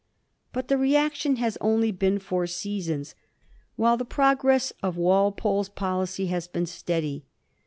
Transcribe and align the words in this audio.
But 0.51 0.67
the 0.67 0.79
reaction 0.79 1.35
has 1.35 1.59
only 1.61 1.91
been 1.91 2.17
for 2.17 2.47
seasons, 2.47 3.13
while 3.75 3.97
the 3.97 4.03
pro 4.03 4.33
gress 4.33 4.73
of 4.81 4.97
Walpole's 4.97 5.69
policy 5.69 6.25
has 6.25 6.47
been 6.47 6.65
steady. 6.65 7.23